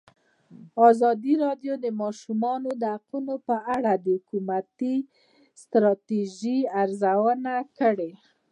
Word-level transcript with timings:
ازادي 0.89 1.33
راډیو 1.45 1.73
د 1.79 1.81
د 1.83 1.87
ماشومانو 2.01 2.69
حقونه 2.93 3.33
په 3.47 3.55
اړه 3.75 3.93
د 4.05 4.05
حکومتي 4.17 4.95
ستراتیژۍ 5.61 6.59
ارزونه 6.81 7.53
کړې. 7.77 8.11